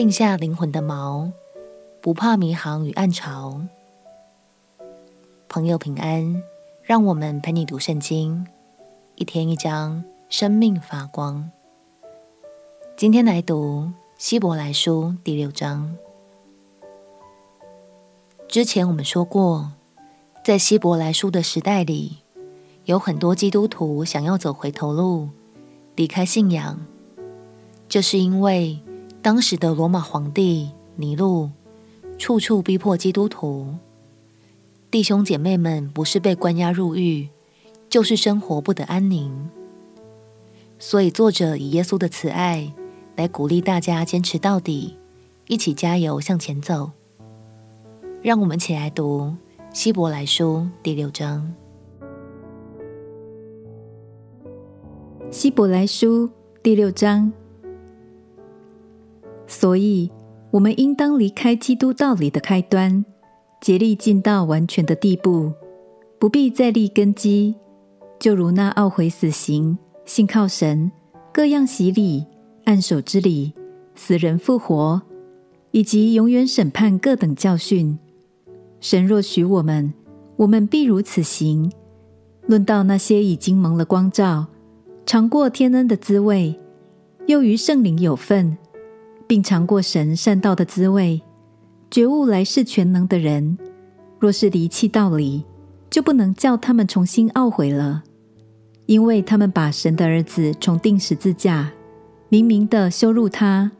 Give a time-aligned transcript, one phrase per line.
[0.00, 1.30] 定下灵魂的锚，
[2.00, 3.60] 不怕迷航与暗潮。
[5.46, 6.42] 朋友平安，
[6.82, 8.46] 让我们陪你读圣经，
[9.16, 11.50] 一天一章，生命发光。
[12.96, 15.94] 今天来读希伯来书第六章。
[18.48, 19.72] 之前我们说过，
[20.42, 22.20] 在希伯来书的时代里，
[22.86, 25.28] 有很多基督徒想要走回头路，
[25.94, 26.80] 离开信仰，
[27.86, 28.78] 这是因为
[29.22, 31.50] 当时的罗马皇帝尼禄
[32.16, 33.74] 处处逼迫基督徒，
[34.90, 37.28] 弟兄姐妹们不是被关押入狱，
[37.90, 39.50] 就是生活不得安宁。
[40.78, 42.72] 所以作者以耶稣的慈爱
[43.14, 44.96] 来鼓励大家坚持到底，
[45.48, 46.90] 一起加油向前走。
[48.22, 49.34] 让我们起来读
[49.70, 51.54] 希伯来书第六章。
[55.30, 56.28] 希伯来书
[56.62, 57.30] 第六章，
[59.50, 60.08] 所以
[60.52, 63.04] 我们应当离开基督道理的开端，
[63.60, 65.52] 竭力尽到完全的地步，
[66.20, 67.56] 不必再立根基，
[68.20, 70.92] 就如那懊悔死刑、信靠神、
[71.32, 72.24] 各样洗礼、
[72.64, 73.52] 按手之礼、
[73.96, 75.02] 死人复活，
[75.72, 77.98] 以及永远审判各等教训。
[78.78, 79.92] 神若许我们，
[80.36, 81.72] 我们必如此行。
[82.46, 84.46] 论到那些已经蒙了光照、
[85.04, 86.58] 尝过天恩的滋味，
[87.26, 88.56] 又与圣灵有份，
[89.30, 91.22] 并尝过神善道的滋味，
[91.88, 93.56] 觉悟来世全能的人，
[94.18, 95.44] 若是离弃道理，
[95.88, 98.02] 就不能叫他们重新懊悔了，
[98.86, 101.70] 因为他们把神的儿子重钉十字架，
[102.28, 103.70] 明明的羞辱他，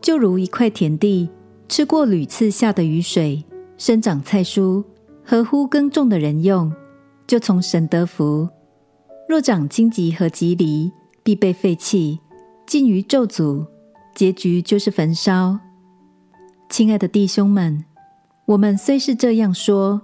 [0.00, 1.30] 就如一块田地
[1.68, 3.44] 吃过屡次下的雨水。
[3.78, 4.82] 生长菜蔬，
[5.24, 6.72] 合乎耕种的人用，
[7.28, 8.48] 就从神得福；
[9.28, 10.90] 若长荆棘和蒺藜，
[11.22, 12.18] 必被废弃，
[12.66, 13.64] 尽于咒诅，
[14.14, 15.58] 结局就是焚烧。
[16.68, 17.84] 亲爱的弟兄们，
[18.46, 20.00] 我们虽是这样说，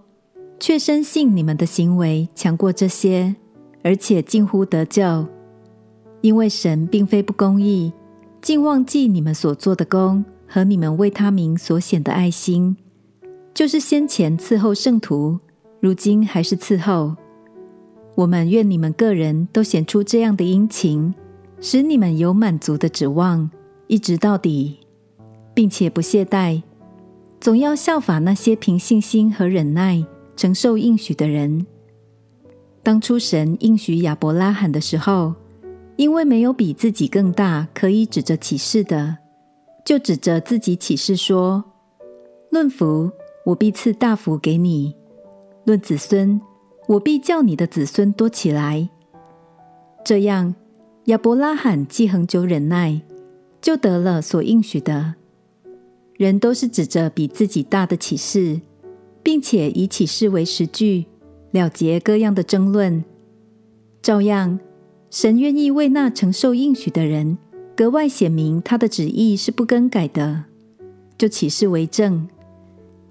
[0.58, 3.36] 却深信你们的行为强过这些，
[3.82, 5.26] 而且近乎得救，
[6.20, 7.92] 因为神并非不公义，
[8.40, 12.76] 竟忘记你们所做的工和你们为他名所显的爱心。
[13.54, 15.38] 就是先前伺候圣徒，
[15.80, 17.16] 如今还是伺候。
[18.14, 21.14] 我们愿你们个人都显出这样的殷勤，
[21.60, 23.48] 使你们有满足的指望，
[23.88, 24.78] 一直到底，
[25.52, 26.62] 并且不懈怠，
[27.40, 30.06] 总要效法那些凭信心和忍耐
[30.36, 31.66] 承受应许的人。
[32.84, 35.34] 当初神应许亚伯拉罕的时候，
[35.96, 39.18] 因为没有比自己更大可以指着起誓的，
[39.84, 41.64] 就指着自己起誓说
[42.52, 43.10] ：“论福。”
[43.48, 44.94] 我必赐大福给你，
[45.64, 46.38] 论子孙，
[46.86, 48.90] 我必叫你的子孙多起来。
[50.04, 50.54] 这样，
[51.04, 53.00] 亚伯拉罕既恒久忍耐，
[53.60, 55.14] 就得了所应许的。
[56.16, 58.60] 人都是指着比自己大的启示，
[59.22, 61.06] 并且以启示为实据，
[61.52, 63.04] 了结各样的争论。
[64.02, 64.58] 照样，
[65.10, 67.38] 神愿意为那承受应许的人，
[67.76, 70.44] 格外显明他的旨意是不更改的，
[71.16, 72.28] 就启示为证。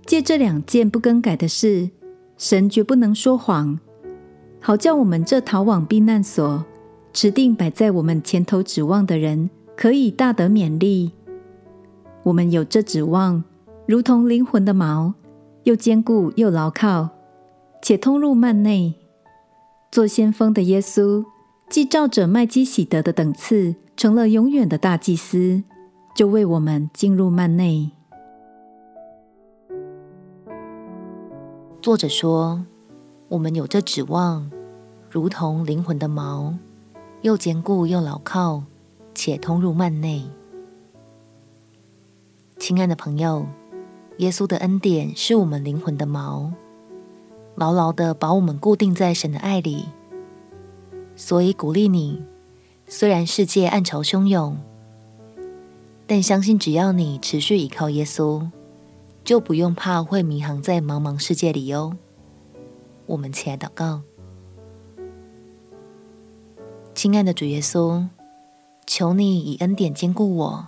[0.06, 1.90] 借这两件不更改的事，
[2.38, 3.80] 神绝不能说谎，
[4.59, 6.66] 好叫我们这逃往避难所、
[7.13, 11.11] 持定摆在我们前头指望的人，可以大得勉励。
[12.23, 13.43] 我们有这指望，
[13.85, 15.13] 如同灵魂的锚，
[15.63, 17.09] 又坚固又牢靠，
[17.81, 18.95] 且通入幔内。
[19.91, 21.23] 做先锋的耶稣，
[21.69, 25.63] 既照着麦基洗德的等次，成了永远的大祭司，
[26.15, 27.91] 就为我们进入幔内。
[31.81, 32.65] 作者说
[33.29, 34.51] ：“我们有这指望，
[35.09, 36.57] 如同灵魂的锚，
[37.21, 38.63] 又坚固又牢靠，
[39.17, 40.29] 且通入幔内。”
[42.59, 43.47] 亲爱的朋友，
[44.19, 46.51] 耶稣的恩典是我们灵魂的锚，
[47.56, 49.85] 牢牢的把我们固定在神的爱里。
[51.16, 52.22] 所以鼓励你，
[52.88, 54.57] 虽然世界暗潮汹涌，
[56.06, 58.47] 但相信只要你持续依靠耶稣。
[59.24, 61.97] 就不用怕会迷航在茫茫世界里哟。
[63.07, 64.03] 我们起来祷告，
[66.95, 68.07] 亲爱的主耶稣，
[68.88, 70.68] 求你以恩典坚固我，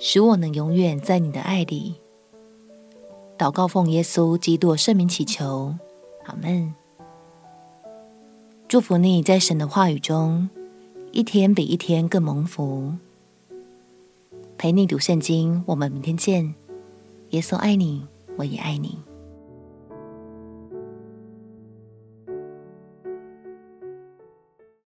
[0.00, 1.94] 使我能永远在你的爱里。
[3.38, 5.76] 祷告奉耶稣基督圣名祈求，
[6.24, 6.74] 阿门。
[8.66, 10.50] 祝福你在神的话语中，
[11.12, 12.92] 一天比一天更蒙福。
[14.58, 16.52] 陪你读圣经，我们明天见。
[17.30, 18.04] 耶稣爱你，
[18.36, 18.98] 我也爱你。